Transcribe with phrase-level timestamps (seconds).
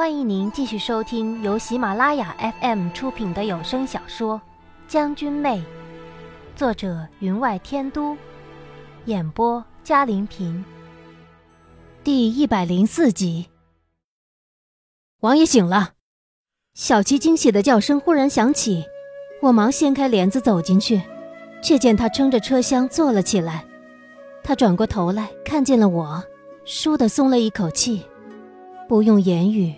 [0.00, 4.38] 欢迎您继续收听由喜马拉雅 FM 出品的有声小说
[4.88, 5.58] 《将军妹》，
[6.56, 8.16] 作者云外天都，
[9.04, 10.64] 演播嘉玲平。
[12.02, 13.50] 第一百零四集，
[15.20, 15.90] 王爷醒了。
[16.72, 18.82] 小七惊喜的叫声忽然响起，
[19.42, 21.02] 我忙掀开帘子走进去，
[21.62, 23.66] 却见他撑着车厢坐了起来。
[24.42, 26.24] 他转过头来看见了我，
[26.64, 28.06] 倏地松了一口气。
[28.88, 29.72] 不用言语，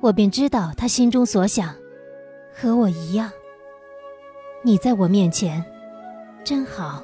[0.00, 1.74] 我便知道他心中所想，
[2.54, 3.30] 和我一样。
[4.62, 5.64] 你在我面前，
[6.44, 7.02] 真好。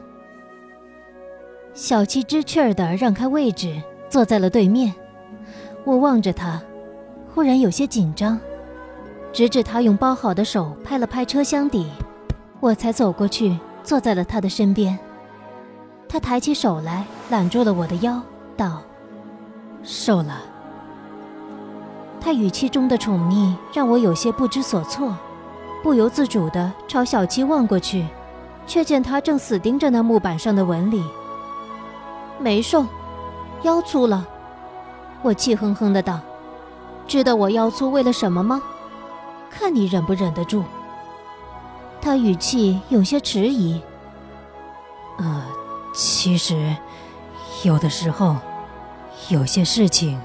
[1.72, 4.94] 小七知趣儿的让开位置，坐在了对面。
[5.84, 6.62] 我望着他，
[7.34, 8.38] 忽然有些紧张，
[9.32, 11.90] 直至他用包好的手拍了拍车厢底，
[12.60, 14.96] 我才走过去，坐在了他的身边。
[16.08, 18.22] 他抬起手来揽住了我的腰，
[18.56, 18.80] 道
[19.82, 20.42] ：“瘦了。”
[22.24, 25.14] 他语气中的宠溺让我有些不知所措，
[25.82, 28.06] 不由自主地朝小七望过去，
[28.66, 31.04] 却见他正死盯着那木板上的纹理。
[32.38, 32.86] 没瘦，
[33.62, 34.26] 腰粗了。
[35.20, 36.18] 我气哼哼的道
[37.06, 38.62] ：“知道我腰粗为了什么吗？
[39.50, 40.64] 看你忍不忍得住。”
[42.00, 43.78] 他语气有些迟疑。
[45.18, 45.42] 呃，
[45.94, 46.74] 其实，
[47.64, 48.36] 有的时候，
[49.28, 50.18] 有些事情，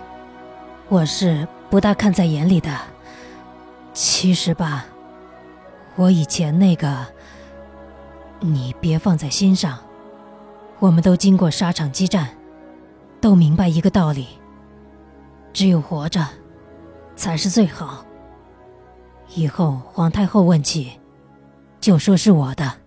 [0.88, 1.46] 我是。
[1.70, 2.80] 不大看在眼里的。
[3.94, 4.86] 其实吧，
[5.96, 7.06] 我以前那个，
[8.40, 9.80] 你别放在心上。
[10.80, 12.30] 我们都经过沙场激战，
[13.20, 14.28] 都明白一个道理：
[15.52, 16.26] 只有活着，
[17.16, 18.06] 才是最好。
[19.36, 20.94] 以后皇太后问起，
[21.82, 22.78] 就说是我的。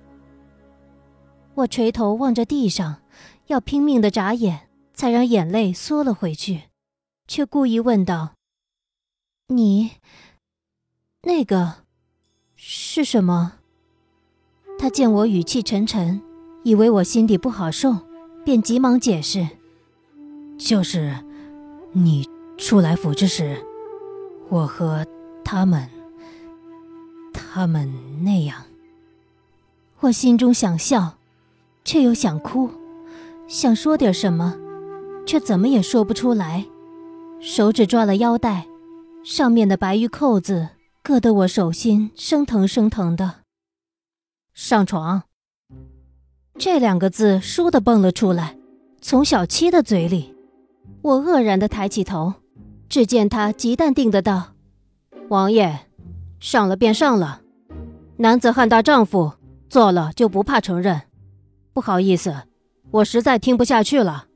[1.54, 2.96] 我垂头望着地上，
[3.48, 6.62] 要拼命的眨眼，才让眼泪缩了回去，
[7.28, 8.30] 却故意问道。
[9.52, 9.92] 你，
[11.22, 11.84] 那个，
[12.56, 13.52] 是什么？
[14.78, 16.20] 他见我语气沉沉，
[16.64, 17.98] 以为我心底不好受，
[18.44, 19.46] 便急忙解释
[20.58, 21.14] ：“就是，
[21.92, 23.64] 你出来府之时，
[24.48, 25.06] 我和
[25.44, 25.88] 他们，
[27.32, 27.92] 他们
[28.24, 28.64] 那样。”
[30.00, 31.18] 我心中想笑，
[31.84, 32.68] 却又想哭，
[33.46, 34.56] 想说点什么，
[35.24, 36.66] 却怎么也说不出来，
[37.40, 38.66] 手指抓了腰带。
[39.24, 40.70] 上面的白玉扣子
[41.04, 43.36] 硌得我手心生疼生疼的。
[44.52, 45.22] 上床。
[46.58, 48.58] 这两个字倏地蹦了出来，
[49.00, 50.34] 从小七的嘴里。
[51.02, 52.34] 我愕然地抬起头，
[52.88, 54.54] 只见他极淡定的道
[55.30, 55.86] ：“王爷，
[56.40, 57.42] 上了便上了，
[58.16, 59.32] 男子汉大丈夫，
[59.68, 61.02] 做了就不怕承认。
[61.72, 62.42] 不好意思，
[62.90, 64.26] 我实在听不下去了。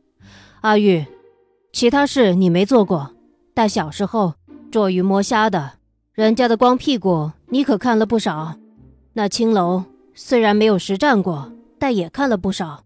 [0.62, 1.04] 阿玉，
[1.72, 3.14] 其他事你没做过，
[3.52, 4.34] 但小时候……”
[4.70, 5.72] 捉鱼摸虾的，
[6.12, 8.56] 人家的光屁股你可看了不少。
[9.14, 9.84] 那青楼
[10.14, 12.82] 虽然没有实战过，但也看了不少。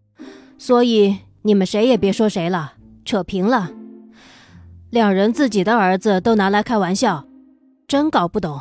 [0.59, 2.75] 所以你们谁也别说谁了，
[3.05, 3.71] 扯平了。
[4.91, 7.25] 两人自己的儿子都拿来开玩笑，
[7.89, 8.61] 真搞不懂。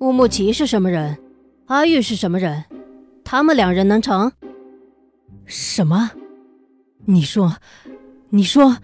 [0.00, 1.18] 乌木齐是什么人？
[1.66, 2.64] 阿玉是什么人？
[3.24, 4.30] 他们两人能成？
[5.46, 6.10] 什么？
[7.06, 7.56] 你说，
[8.28, 8.76] 你说。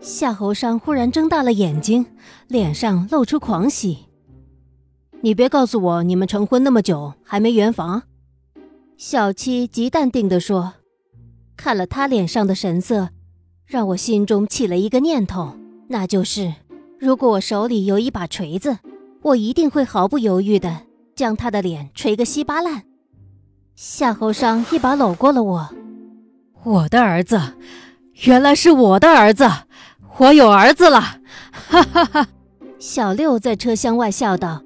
[0.00, 2.06] 夏侯商忽然睁大了眼睛，
[2.46, 4.06] 脸上露出狂喜。
[5.20, 8.04] 你别告诉我你们成婚那么久还没圆房。
[8.96, 10.74] 小七极淡定地说。
[11.56, 13.08] 看了他脸上的神色，
[13.66, 15.56] 让我心中起了一个念头，
[15.88, 16.54] 那就是，
[17.00, 18.78] 如果我手里有一把锤子，
[19.22, 20.82] 我一定会毫不犹豫地
[21.16, 22.84] 将他的脸锤个稀巴烂。
[23.74, 25.68] 夏侯商一把搂过了我。
[26.62, 27.40] 我的儿子，
[28.22, 29.44] 原来是我的儿子。
[30.18, 31.00] 我有儿子了，
[31.52, 32.28] 哈哈哈！
[32.80, 34.64] 小六在车厢外笑道：“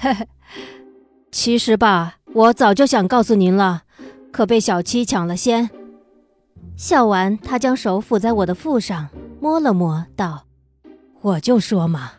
[0.00, 0.28] 嘿嘿，
[1.32, 3.82] 其实吧，我早就想告诉您了，
[4.30, 5.68] 可被小七抢了先。”
[6.78, 9.08] 笑完，他将手抚在我的腹上，
[9.40, 10.44] 摸了摸，道
[11.20, 12.12] ：“我就说嘛，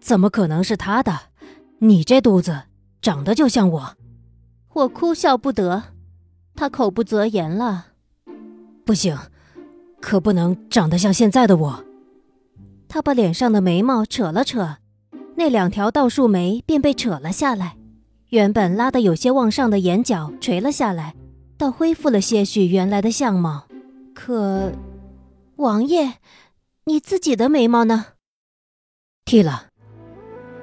[0.00, 1.12] 怎么可能是他的？
[1.80, 2.62] 你这肚子
[3.02, 3.96] 长得就像我。”
[4.72, 5.82] 我哭笑不得，
[6.56, 7.88] 他口不择言了
[8.86, 9.16] ：“不行。”
[10.04, 11.82] 可不能长得像现在的我。
[12.86, 14.76] 他把脸上的眉毛扯了扯，
[15.36, 17.78] 那两条倒竖眉便被扯了下来，
[18.28, 21.14] 原本拉得有些往上的眼角垂了下来，
[21.56, 23.64] 倒恢复了些许原来的相貌。
[24.14, 24.72] 可，
[25.56, 26.16] 王爷，
[26.84, 28.04] 你自己的眉毛呢？
[29.24, 29.68] 剃了。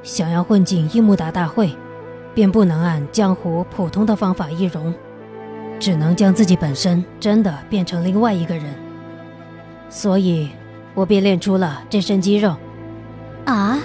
[0.04, 1.76] 想要混进樱木达大会，
[2.36, 4.94] 便不能按江湖普通的方法易容，
[5.80, 8.91] 只能将自己本身真的变成另外一个人。
[9.92, 10.50] 所以，
[10.96, 12.56] 我便练出了这身肌肉。
[13.44, 13.78] 啊，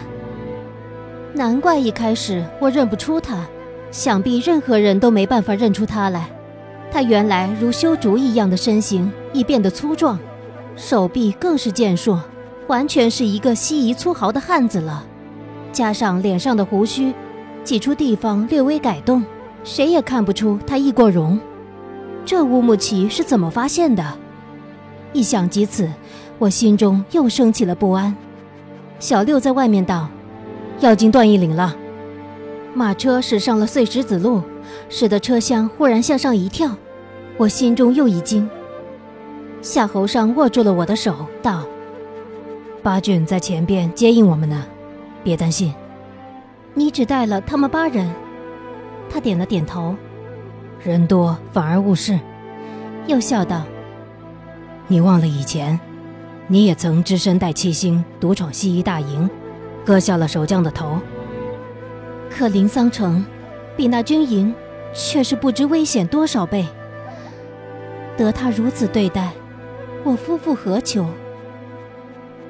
[1.34, 3.44] 难怪一开始我认不出他，
[3.90, 6.30] 想必任何人都没办法认出他来。
[6.92, 10.16] 他原来如修竹一样的身形已变得粗壮，
[10.76, 12.22] 手臂更是健硕，
[12.68, 15.04] 完全是一个西夷粗豪的汉子了。
[15.72, 17.12] 加上脸上的胡须，
[17.64, 19.24] 几处地方略微改动，
[19.64, 21.38] 谁也看不出他易过容。
[22.24, 24.04] 这乌木齐是怎么发现的？
[25.16, 25.88] 一想及此，
[26.38, 28.14] 我心中又升起了不安。
[28.98, 30.08] 小六在外面道。
[30.80, 31.74] 要进段义岭了，
[32.74, 34.42] 马车驶上了碎石子路，
[34.90, 36.70] 使得车厢忽然向上一跳，
[37.38, 38.46] 我心中又一惊。
[39.62, 41.64] 夏侯尚握住了我的手，道
[42.84, 44.66] ：“八郡在前边接应我们呢，
[45.24, 45.74] 别担心。
[46.74, 48.06] 你只带了他们八人。”
[49.08, 49.96] 他点了点头。
[50.84, 52.20] 人多反而误事。
[53.06, 53.62] 又笑道
[54.88, 55.78] ：“你忘了以前，
[56.46, 59.28] 你也曾只身带七星独闯西夷大营。”
[59.86, 60.98] 割下了守将的头，
[62.28, 63.24] 可临桑城
[63.76, 64.52] 比那军营
[64.92, 66.66] 却是不知危险多少倍。
[68.16, 69.30] 得他如此对待，
[70.02, 71.06] 我夫复何求？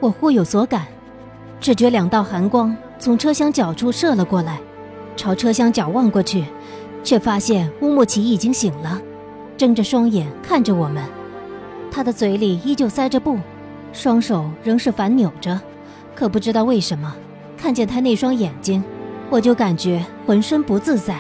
[0.01, 0.87] 我忽有所感，
[1.61, 4.59] 只觉两道寒光从车厢角处射了过来，
[5.15, 6.43] 朝车厢角望过去，
[7.05, 8.99] 却发现乌木齐已经醒了，
[9.59, 11.05] 睁着双眼看着我们。
[11.97, 13.39] 他的嘴里依旧塞着布，
[13.91, 15.59] 双手仍是反扭着，
[16.15, 17.17] 可不知道为什么。
[17.57, 18.85] 看见他那双眼睛，
[19.31, 21.19] 我就感觉浑身不自在，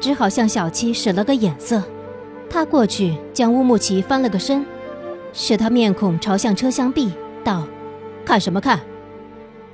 [0.00, 1.80] 只好向小七使了个眼色。
[2.50, 4.66] 他过去将乌木齐翻了个身，
[5.32, 7.12] 使他面孔朝向车厢壁，
[7.44, 7.64] 道
[8.26, 8.80] ：“看什么看？”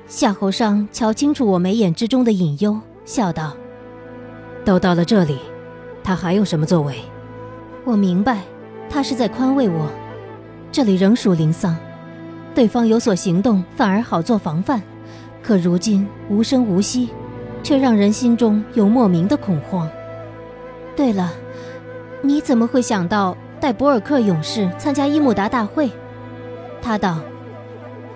[0.06, 3.56] 夏侯尚瞧清楚我眉眼之中的隐忧，笑道
[4.62, 5.38] ：“都到了这里，
[6.04, 6.96] 他还有什么作为？”
[7.86, 8.42] 我明白，
[8.90, 9.90] 他是在宽慰我。
[10.70, 11.76] 这里仍属灵桑，
[12.54, 14.80] 对方有所行动，反而好做防范。
[15.42, 17.08] 可如今无声无息，
[17.62, 19.88] 却让人心中有莫名的恐慌。
[20.94, 21.32] 对了，
[22.20, 25.90] 你怎么会想到带博尔克勇士参加伊木达大会？
[26.82, 27.18] 他道：“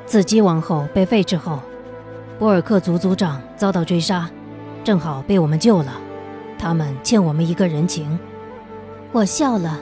[0.05, 1.61] 自姬王后被废之后，
[2.39, 4.29] 博尔克族族长遭到追杀，
[4.85, 5.95] 正好被我们救了。
[6.59, 8.19] 他们欠我们一个人情。”
[9.11, 9.81] 我笑了。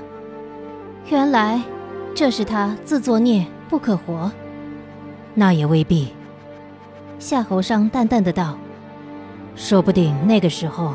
[1.09, 1.61] 原来
[2.15, 4.31] 这是他自作孽不可活。
[5.35, 6.09] 那也未必。
[7.19, 8.59] 夏侯尚淡淡的道
[9.55, 10.95] ：“说不定那个时候，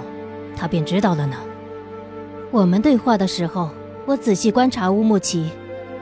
[0.56, 1.38] 他便知道了呢。”
[2.52, 3.70] 我们对话的时候，
[4.06, 5.50] 我仔细观察乌木齐，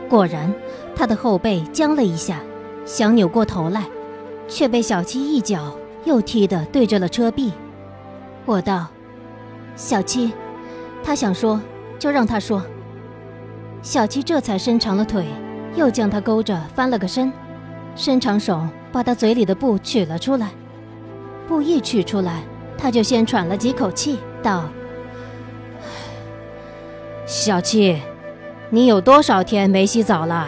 [0.10, 0.54] 果然，
[0.96, 2.42] 他的后背僵了一下，
[2.86, 3.86] 想扭过头来，
[4.48, 5.76] 却被小七一脚
[6.06, 7.52] 又踢得对着了车壁。
[8.46, 8.88] 我道
[9.76, 10.32] ：“小七，
[11.04, 11.62] 他想说，
[12.00, 12.62] 就让他说。”
[13.84, 15.26] 小七这才伸长了腿，
[15.76, 17.32] 又将他勾着翻了个身，
[17.96, 18.66] 伸长手。
[18.94, 20.52] 把他嘴里的布取了出来，
[21.48, 22.44] 布一取出来，
[22.78, 24.66] 他就先喘了几口气，道
[27.26, 28.00] ：“小七，
[28.70, 30.48] 你有多少天没洗澡了？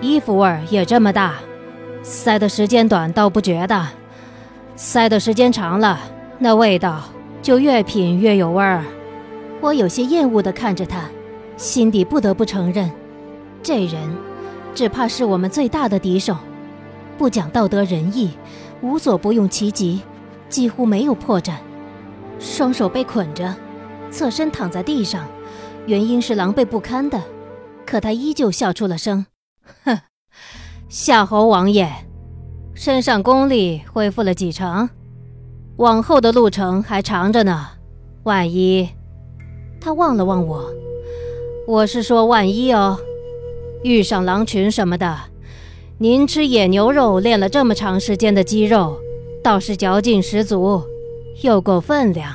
[0.00, 1.34] 衣服味儿也这么大，
[2.02, 3.88] 塞的时间短倒不觉得，
[4.74, 6.00] 塞的时间长了，
[6.38, 7.02] 那味道
[7.42, 8.82] 就越品越有味儿。”
[9.60, 11.02] 我有些厌恶地看着他，
[11.60, 12.90] 心底不得不承认，
[13.62, 14.16] 这人
[14.74, 16.34] 只怕是我们最大的敌手。
[17.18, 18.30] 不讲道德仁义，
[18.80, 20.00] 无所不用其极，
[20.48, 21.56] 几乎没有破绽。
[22.38, 23.54] 双手被捆着，
[24.10, 25.28] 侧身躺在地上，
[25.84, 27.22] 原因是狼狈不堪的。
[27.84, 29.26] 可他依旧笑出了声
[29.84, 29.98] ：“哼，
[30.88, 31.92] 夏侯王爷，
[32.72, 34.88] 身上功力恢复了几成？
[35.76, 37.68] 往后的路程还长着呢。
[38.22, 38.88] 万一……”
[39.78, 40.70] 他望了望我，
[41.70, 42.98] 我是说万一哦，
[43.84, 45.16] 遇上狼群什么的。
[45.98, 48.98] 您吃野牛肉练了这么长时间的肌肉，
[49.40, 50.82] 倒是嚼劲十足，
[51.44, 52.34] 又够分量。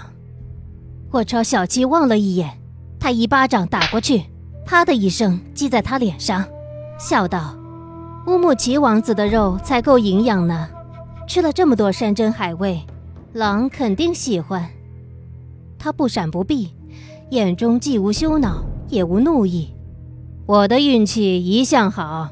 [1.11, 2.49] 我朝小七望了一眼，
[2.97, 4.23] 他一巴掌打过去，
[4.65, 6.45] 啪的一声击在他脸上，
[6.97, 7.57] 笑道
[8.27, 10.69] ：“乌木齐王子的肉才够营养呢，
[11.27, 12.79] 吃了这么多山珍海味，
[13.33, 14.65] 狼肯定喜欢。”
[15.77, 16.69] 他不闪不避，
[17.31, 19.69] 眼中既无羞恼，也无怒意。
[20.45, 22.29] 我的运气一向好。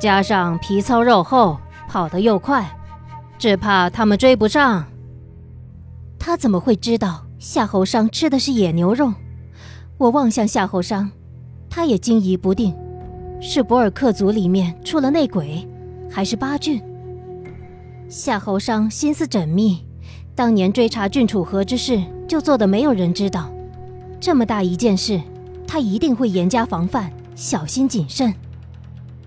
[0.00, 1.58] 加上皮糙肉厚，
[1.88, 2.76] 跑得又快，
[3.38, 4.84] 只怕他们追不上。
[6.18, 9.12] 他怎么会知道夏侯商吃的是野牛肉？
[9.98, 11.08] 我望向夏侯商，
[11.70, 12.74] 他也惊疑不定：
[13.40, 15.68] 是博尔克族里面出了内鬼，
[16.10, 16.82] 还是八郡？
[18.08, 19.84] 夏侯商心思缜密，
[20.34, 23.48] 当年追查郡楚河之事就做的没有人知道。
[24.18, 25.20] 这么大一件事，
[25.72, 28.30] 他一定会严加防范，小心谨慎。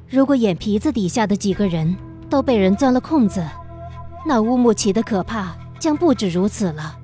[0.08, 1.96] 如果眼皮子底下的几个人
[2.30, 3.44] 都被人钻了空子，
[4.28, 6.96] 那乌木齐的可怕将不止如此了。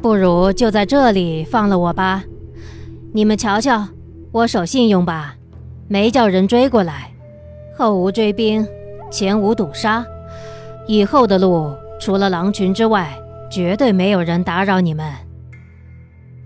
[0.00, 2.24] 不如就在这里放了我吧。
[3.12, 3.86] 你们瞧瞧，
[4.32, 5.36] 我守信用吧，
[5.86, 7.12] 没叫人追过来，
[7.76, 8.66] 后无追兵，
[9.10, 10.02] 前无堵杀，
[10.88, 13.14] 以后的路除了狼群之外，
[13.50, 15.12] 绝对没有人打扰你们。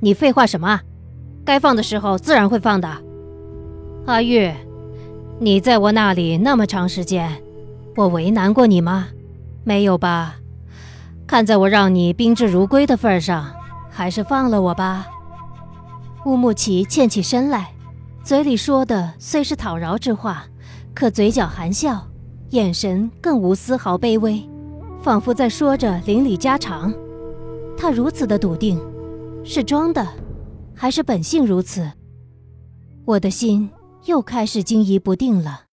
[0.01, 0.81] 你废话什么？
[1.49, 2.87] 该放的时候自然会放的。
[4.05, 4.53] 阿玉，
[5.41, 7.43] 你在我那里那么长时间，
[7.97, 9.09] 我为难过你吗？
[9.65, 10.35] 没有吧？
[11.27, 13.51] 看在我让你宾至如归的份上，
[13.89, 15.07] 还是放了我吧。
[16.27, 17.71] 乌木齐欠起身来，
[18.23, 20.45] 嘴里说的虽是讨饶之话，
[20.93, 22.07] 可嘴角含笑，
[22.51, 24.47] 眼神更无丝毫卑微，
[25.01, 26.93] 仿佛在说着邻里家常。
[27.75, 28.79] 他如此的笃定，
[29.43, 30.07] 是装的，
[30.81, 31.91] 还是本性如此？
[33.05, 33.69] 我的心
[34.05, 35.65] 又开始惊疑不定了。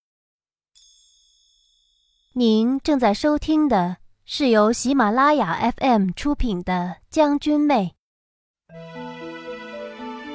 [2.32, 6.72] 您正在收听的是由喜马拉雅 FM 出品的
[7.08, 7.94] 《将军妹》。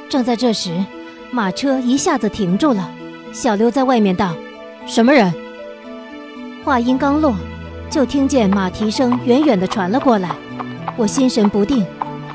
[0.10, 0.86] 正在这时，
[1.34, 2.90] 马车一下子停住了。
[3.34, 4.34] 小刘在外面道
[4.88, 5.34] ：“什么人？”
[6.64, 7.36] 话音刚落，
[7.90, 10.34] 就听见马蹄声远远的传了过来。
[10.98, 11.86] 我心神不定，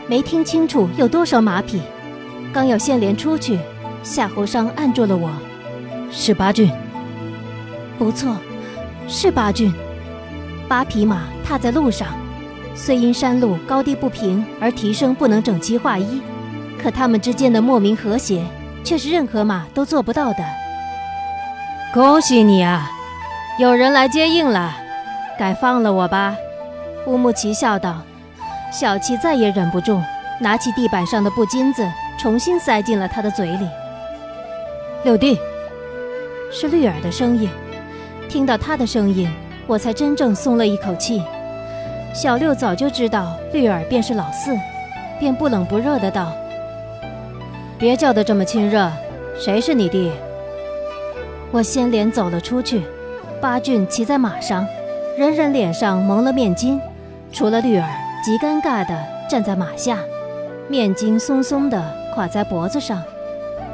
[0.07, 1.81] 没听清楚有多少马匹。
[2.57, 3.59] 刚要牵连出去，
[4.03, 5.31] 夏侯商按住了我
[6.11, 6.73] ：“是八骏。
[8.01, 8.35] ”“不错，
[9.07, 9.71] 是八骏。”
[10.67, 12.09] 八匹马踏在路上，
[12.75, 16.23] 虽因山路高低不平而蹄声不能整齐划一。
[16.83, 18.43] 可他们之间的莫名和谐，
[18.83, 20.39] 却是任何马都做不到的。
[21.93, 22.91] 恭喜你啊，
[23.59, 24.73] 有人来接应了，
[25.39, 26.35] 该放了我吧？
[27.07, 27.99] 乌木齐笑道。
[28.73, 30.01] 小七再也忍不住，
[30.41, 31.87] 拿起地板上的布巾子，
[32.19, 33.69] 重新塞进了他的嘴里。
[35.05, 35.39] 六弟，
[36.51, 37.49] 是绿儿的声音。
[38.29, 39.31] 听到他的声音，
[39.67, 41.23] 我才真正松了一口气。
[42.15, 44.57] 小六早就知道绿儿便是老四，
[45.19, 46.33] 便不冷不热的道。
[47.79, 48.91] 别叫得这么亲热，
[49.39, 50.11] 谁是你弟？
[51.53, 52.83] 我掀帘走了出去，
[53.41, 54.67] 八俊骑在马上，
[55.17, 56.81] 人人脸上蒙了面巾，
[57.33, 57.89] 除了绿儿，
[58.25, 59.99] 极尴尬的站在马下，
[60.69, 63.03] 面巾松松的垮在脖子上，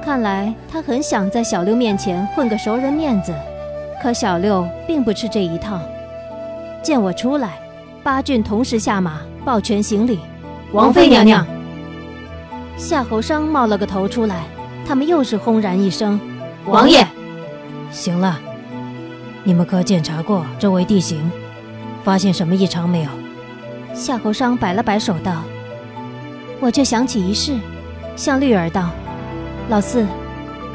[0.04, 3.32] 看来他很想在小六面前混个熟人面子，
[4.02, 5.80] 可小六并不吃这一套。
[6.82, 7.61] 见我出来，
[8.02, 10.18] 八骏同时下马，抱拳行礼
[10.75, 11.46] ：“王妃娘娘。”
[12.76, 14.42] 夏侯商冒了个头出来，
[14.84, 16.20] 他们又是轰然一声
[16.66, 17.06] ：“王爷！”
[17.92, 18.40] 行了，
[19.44, 21.30] 你们可检查过周围地形，
[22.02, 23.11] 发现什么异常没有？
[23.94, 25.42] 夏侯商摆了摆手道
[26.58, 27.54] ：“我却想起一事，
[28.16, 28.90] 向绿儿道
[29.69, 30.07] ：‘老四，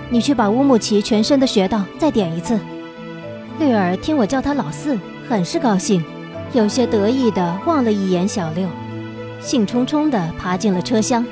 [0.09, 2.59] 你去把乌木齐全身的穴道再点一次。’
[3.59, 6.03] 绿儿听我叫他老四，很是高兴，
[6.53, 8.67] 有些得意的望了一眼小六，
[9.41, 11.25] 兴冲冲的爬进了车厢。”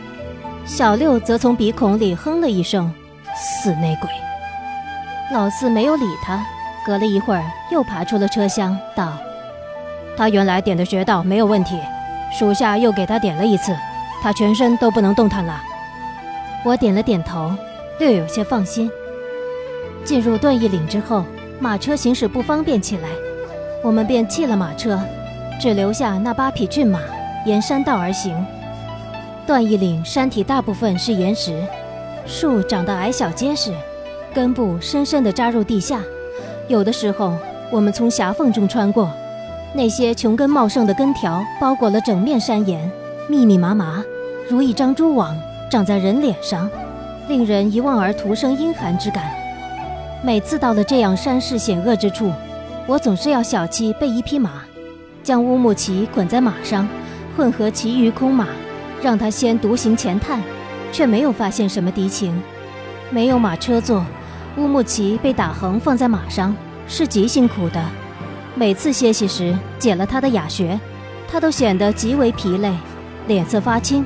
[0.65, 2.91] 小六则从鼻孔里哼了一声
[3.38, 4.09] ：“死内鬼。”
[5.31, 6.43] 老四没有理他，
[6.83, 9.13] 隔了一会儿又爬出了车厢，道
[10.17, 11.79] ：“他原来点的穴道没有问题，
[12.38, 13.75] 属下又给他点了一次，
[14.24, 15.62] 他全身都不能动弹了。”
[16.65, 17.53] 我点了点头，
[18.00, 18.89] 略有些放心。
[20.03, 21.24] 进入段义岭之后，
[21.60, 23.10] 马车行驶不方便起来，
[23.84, 25.00] 我们便弃了马车，
[25.62, 27.00] 只留下那八匹骏马，
[27.45, 28.36] 沿山道而行。
[29.45, 31.55] 段义岭山体大部分是岩石，
[32.25, 33.72] 树长得矮小结实，
[34.34, 36.01] 根部深深地扎入地下。
[36.67, 37.38] 有的时候，
[37.72, 39.12] 我们从狭缝中穿过，
[39.75, 42.91] 那些穷根茂盛的根条包裹了整面山岩，
[43.29, 44.03] 密密麻麻，
[44.50, 45.38] 如一张蛛网，
[45.69, 46.69] 长在人脸上，
[47.27, 49.24] 令人一望而徒生阴寒之感。
[50.24, 52.31] 每次到了这样山势险恶之处，
[52.88, 54.63] 我总是要小七备一匹马，
[55.24, 56.88] 将乌木齐捆在马上，
[57.36, 58.48] 混合其余空马。
[59.01, 60.41] 让他先独行前探，
[60.91, 62.41] 却没有发现什么敌情。
[63.12, 64.03] 没有马车坐，
[64.57, 66.55] 乌木齐被打横放在马上，
[66.88, 67.84] 是极辛苦的。
[68.55, 70.79] 每次歇息时解了他的哑穴，
[71.27, 72.74] 他都显得极为疲累，
[73.27, 74.03] 脸色发青，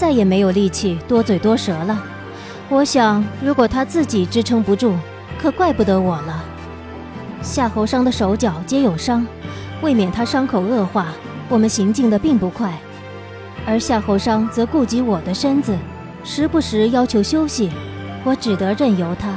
[0.00, 2.02] 再也没有力气多嘴多舌了。
[2.70, 4.94] 我想，如果他自己支撑不住，
[5.38, 6.42] 可怪不得我了。
[7.42, 9.26] 夏侯商的手脚皆有伤，
[9.82, 11.08] 未免他伤口恶化，
[11.50, 12.72] 我们行进的并不快。
[13.66, 15.76] 而夏侯商则顾及我的身子，
[16.24, 17.70] 时不时要求休息，
[18.24, 19.28] 我只得任由他。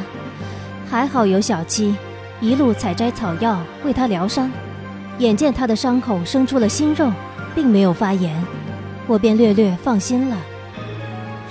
[0.90, 1.94] 还好有小七，
[2.40, 4.50] 一路采摘草药为他疗伤。
[5.18, 7.12] 眼见他的伤口生出了新肉，
[7.54, 8.42] 并没有发炎，
[9.08, 10.38] 我便略略放心了。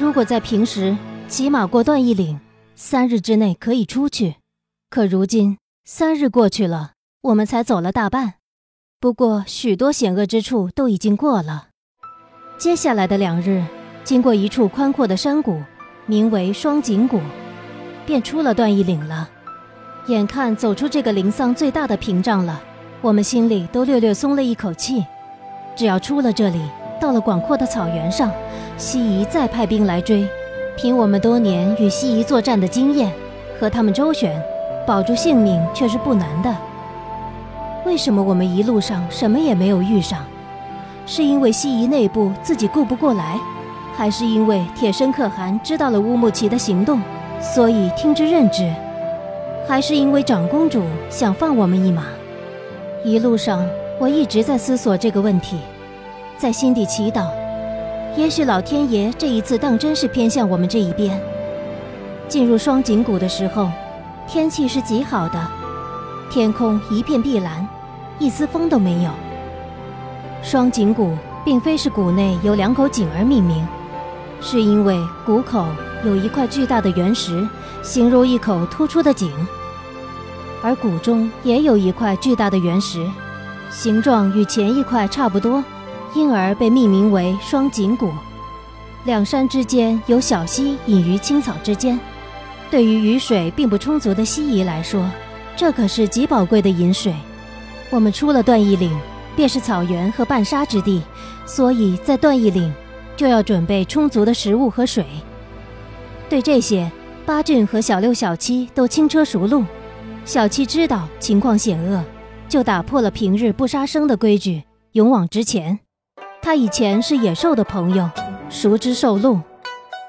[0.02, 0.96] 如果在平时，
[1.28, 2.40] 骑马过段义岭，
[2.74, 4.34] 三日之内可以出去。
[4.90, 8.34] 可如今三日过去了，我们才走了大半。
[8.98, 11.68] 不过许多险恶之处都已经过了。
[12.58, 13.64] 接下来的两日，
[14.02, 15.62] 经过一处宽阔的山谷，
[16.06, 17.20] 名为双井谷，
[18.04, 19.30] 便出了段义岭了。
[20.08, 22.60] 眼看走出这个灵桑最大的屏障了，
[23.00, 25.06] 我们心里都略略松了一口气。
[25.76, 26.60] 只要出了这里，
[27.00, 28.32] 到了广阔的草原上，
[28.82, 30.28] 西夷再派兵来追，
[30.76, 33.12] 凭我们多年与西夷作战的经验，
[33.56, 34.36] 和他们周旋，
[34.84, 36.52] 保住性命却是不难的。
[37.86, 40.24] 为什么我们一路上什么也没有遇上？
[41.06, 43.38] 是因为西夷内部自己顾不过来，
[43.96, 47.00] 还是因为铁生可汗知道了乌木齐的行动，
[47.40, 48.68] 所以听之任之？
[49.68, 52.06] 还是因为长公主想放我们一马？
[53.04, 53.64] 一路上
[54.00, 55.58] 我一直在思索这个问题，
[56.36, 57.28] 在心底祈祷，
[58.14, 61.18] 也许老天爷这一次当真是偏向我们这一边。
[62.28, 63.70] 进入双井谷的时候，
[64.28, 65.48] 天气是极好的，
[66.30, 67.66] 天空一片碧蓝，
[68.18, 69.10] 一丝风都没有。
[70.42, 73.66] 双井谷并非是谷内有两口井而命名，
[74.40, 75.64] 是因为谷口
[76.04, 77.46] 有一块巨大的原石，
[77.82, 79.30] 形如一口突出的井，
[80.62, 83.06] 而谷中也有一块巨大的原石，
[83.70, 85.62] 形状与前一块差不多，
[86.14, 88.10] 因而被命名为双井谷。
[89.04, 91.98] 两山之间有小溪隐于青草之间，
[92.70, 95.08] 对于雨水并不充足的西夷来说，
[95.56, 97.14] 这可是极宝贵的饮水。
[97.90, 98.96] 我们出了段义岭。
[99.34, 101.00] 便是草原和半沙之地，
[101.46, 102.70] 所以在段义岭
[103.16, 105.06] 就要准备充足的食物和水。
[106.28, 106.92] 对这些，
[107.24, 109.64] 八俊和小六、小七都轻车熟路。
[110.26, 112.04] 小七知道情况险恶，
[112.46, 115.80] 就打破了平日不杀生的规矩，勇往直前。
[116.44, 118.10] 他以前是野兽的朋友，
[118.50, 119.38] 熟知兽路，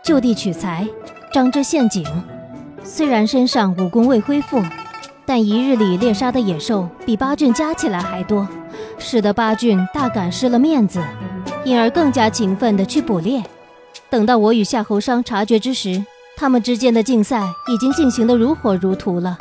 [0.04, 0.88] 就地取材，
[1.32, 2.04] 张之陷阱。
[2.84, 4.60] 虽然身上武功未恢复，
[5.28, 8.48] 但一日里猎杀的野兽比八俊加起来还多。
[8.98, 11.00] 使得八俊大感失了面子，
[11.64, 13.44] 因而更加勤奋地去捕猎。
[14.10, 16.04] 等到我与夏侯商察觉之时，
[16.36, 19.38] 他们之间的竞赛已经进行得如火如荼了。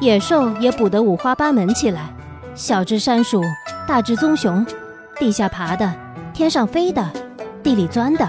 [0.00, 2.14] 野兽也捕得五花八门起来，
[2.54, 3.42] 小只山鼠，
[3.86, 4.64] 大只棕熊，
[5.18, 5.92] 地下爬的，
[6.34, 7.08] 天上飞的，
[7.62, 8.28] 地里钻的。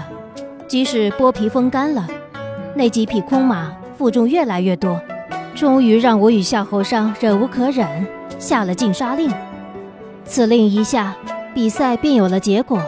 [0.68, 2.06] 即使剥皮风干了，
[2.74, 5.00] 那几匹空马负重越来越多，
[5.56, 8.06] 终于让我与夏侯商忍无可忍，
[8.38, 9.28] 下了禁杀令。
[10.24, 11.16] 此令一下，
[11.52, 12.80] 比赛便有了结果。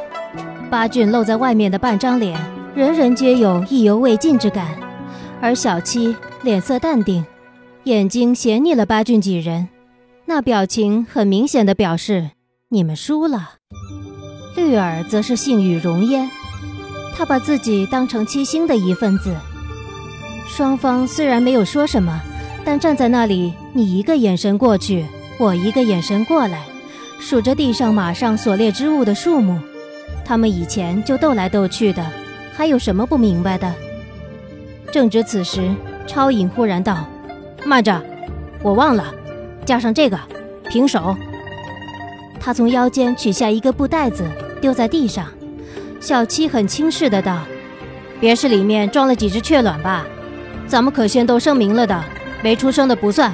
[0.71, 2.39] 八骏露在外面的半张脸，
[2.77, 4.67] 人人皆有意犹未尽之感；
[5.41, 7.25] 而小七脸色淡定，
[7.85, 9.69] 眼睛斜睨了八骏几人，
[10.27, 12.31] 那表情很明显的表示
[12.69, 13.58] 你们输了。
[14.59, 16.29] 绿儿则是性与容焉，
[17.17, 19.33] 他把自己当成七星的一份子。
[20.49, 22.21] 双方虽然没有说什么，
[22.65, 25.07] 但站在那里，你一个眼神过去，
[25.39, 26.65] 我一个眼神过来。
[27.21, 29.61] 数着地上马上所列之物的数目，
[30.25, 32.05] 他们以前就斗来斗去的，
[32.53, 33.73] 还有什么不明白的？
[34.93, 35.73] 正值此时，
[36.07, 37.07] 超影忽然道
[37.65, 38.01] ：“慢着，
[38.63, 39.15] 我忘了，
[39.65, 40.19] 加上这个，
[40.69, 41.17] 平手。”
[42.41, 44.25] 他从腰间取下一个布袋子，
[44.61, 45.27] 丢在地上。
[46.01, 47.39] 小七很轻视的道
[48.21, 50.07] ：“别是里面装了几只雀卵吧？
[50.67, 52.05] 咱们可先都声明了的，
[52.43, 53.33] 没出生的不算。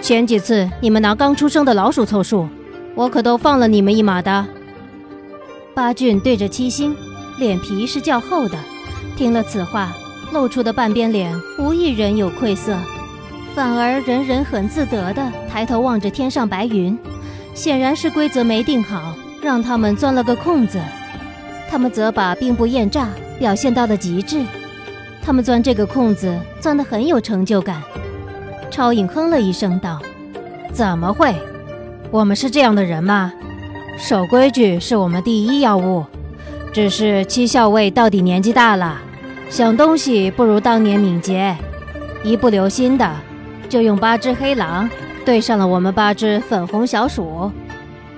[0.00, 2.48] 前几次你们拿刚出生的老鼠凑数。”
[2.96, 4.46] 我可都放了你们一马的。
[5.74, 6.94] 八俊对着七星，
[7.40, 8.56] 脸皮是较厚的，
[9.16, 9.92] 听了此话，
[10.32, 12.78] 露出的半边脸无一人有愧色，
[13.52, 16.96] 反而人人很自得的抬头望着天上白云，
[17.52, 20.80] 显然是规则没定好，让他们钻了个空子。
[21.68, 24.42] 他们则把兵不厌诈表现到了极致，
[25.22, 27.82] 他们钻这个空子钻得很有成就感。
[28.70, 30.00] 超影哼了一声道
[30.72, 31.34] ：“怎么会？”
[32.10, 33.32] 我们是这样的人吗？
[33.98, 36.04] 守规矩是我们第一要务。
[36.72, 39.00] 只是七校尉到底年纪大了，
[39.50, 41.56] 想东西不如当年敏捷，
[42.24, 43.08] 一不留心的
[43.68, 44.88] 就用八只黑狼
[45.24, 47.52] 对上了我们八只粉红小鼠。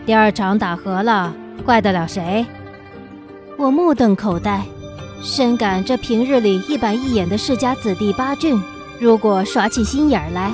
[0.06, 2.46] 第二场打和了，怪得了谁？
[3.58, 4.62] 我目瞪口呆，
[5.20, 8.56] 深感这平日里一板一眼的世家子弟八俊，
[9.00, 10.52] 如果耍起心眼来，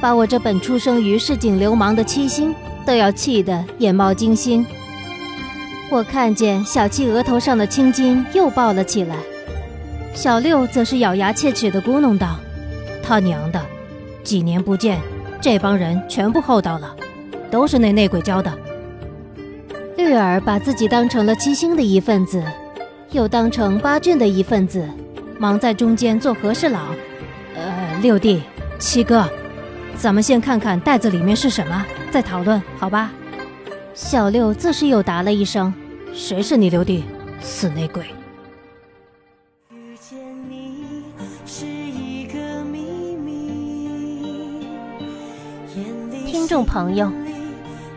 [0.00, 2.54] 把我这本出生于市井流氓的七星。
[2.86, 4.64] 都要气得眼冒金星。
[5.90, 9.16] 我看见小七额头上的青筋又爆了起来，
[10.14, 12.36] 小六则是咬牙切齿地咕哝道
[13.02, 13.60] ：“他娘的，
[14.22, 15.00] 几年不见，
[15.40, 16.94] 这帮人全部厚道了，
[17.50, 18.56] 都是那内鬼教的。”
[20.06, 22.40] 绿儿把自己当成了七星的一份子，
[23.10, 24.88] 又当成八郡的一份子，
[25.36, 26.78] 忙在中间做和事佬。
[27.56, 28.40] 呃，六弟，
[28.78, 29.28] 七哥。
[29.98, 33.10] 咱们先看看袋子里面是什么，再讨论，好吧？
[33.94, 35.74] 小六自是又答了一声
[36.14, 37.02] ：“谁是你六弟？
[37.40, 38.04] 死内鬼！”
[46.26, 47.10] 听众朋友，